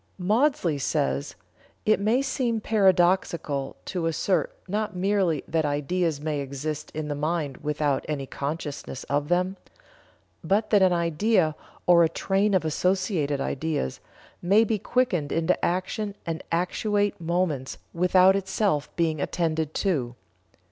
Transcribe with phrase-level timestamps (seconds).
[0.17, 1.35] Maudsley says:
[1.85, 7.57] "It may seem paradoxical to assert not merely that ideas may exist in the mind
[7.57, 9.57] without any consciousness of them,
[10.43, 13.99] but that an idea, or a train of associated ideas,
[14.41, 20.15] may be quickened into action and actuate movements without itself being attended to.